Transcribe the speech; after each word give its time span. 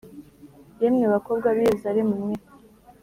Yemwe 0.81 1.05
bakobwa 1.13 1.47
b’i 1.55 1.63
Yerusalemu 1.65 2.13
mwe 2.21 2.35